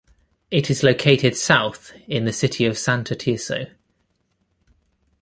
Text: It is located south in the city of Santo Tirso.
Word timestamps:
It 0.49 0.71
is 0.71 0.81
located 0.81 1.37
south 1.37 1.91
in 2.07 2.25
the 2.25 2.33
city 2.33 2.65
of 2.65 2.75
Santo 2.75 3.13
Tirso. 3.13 3.67